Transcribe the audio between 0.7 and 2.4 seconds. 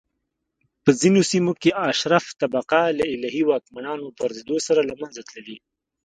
په ځینو سیمو کې اشراف